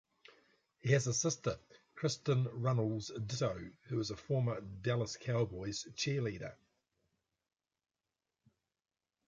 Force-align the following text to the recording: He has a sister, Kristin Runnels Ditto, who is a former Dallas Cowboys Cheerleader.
He 0.79 0.93
has 0.93 1.05
a 1.05 1.13
sister, 1.13 1.59
Kristin 1.95 2.49
Runnels 2.53 3.11
Ditto, 3.27 3.69
who 3.83 3.99
is 3.99 4.09
a 4.09 4.15
former 4.17 4.59
Dallas 4.81 5.15
Cowboys 5.15 5.85
Cheerleader. 5.95 6.55